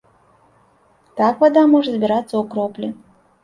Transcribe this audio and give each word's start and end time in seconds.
Так, 1.21 1.33
вада 1.43 1.67
можа 1.77 1.89
збірацца 1.99 2.31
ў 2.37 2.43
кроплі. 2.55 2.95